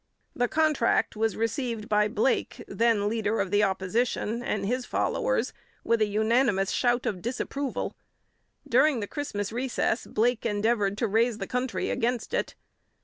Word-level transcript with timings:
The 0.35 0.47
contract 0.47 1.15
was 1.15 1.35
received 1.37 1.87
by 1.87 2.07
Blake, 2.07 2.63
then 2.67 3.07
leader 3.07 3.39
of 3.39 3.51
the 3.51 3.61
Opposition, 3.61 4.41
and 4.41 4.65
his 4.65 4.83
followers 4.83 5.53
with 5.83 6.01
a 6.01 6.07
unanimous 6.07 6.71
shout 6.71 7.05
of 7.05 7.21
disapproval. 7.21 7.95
During 8.67 8.99
the 8.99 9.05
Christmas 9.05 9.51
recess 9.51 10.07
Blake 10.07 10.43
endeavoured 10.43 10.97
to 10.97 11.07
raise 11.07 11.37
the 11.37 11.45
country 11.45 11.91
against 11.91 12.33
it. 12.33 12.55